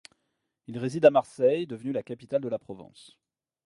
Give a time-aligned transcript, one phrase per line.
[0.65, 3.19] Il réside à Marseille devenue la capitale de la Provence.